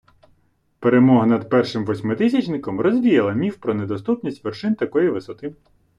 Перемога 0.79 1.25
над 1.25 1.49
першим 1.49 1.85
восьмитисячником 1.85 2.79
розвіяла 2.79 3.33
міф 3.33 3.57
про 3.57 3.73
недоступність 3.73 4.43
вершин 4.43 4.75
такої 4.75 5.09
висоти. 5.09 5.53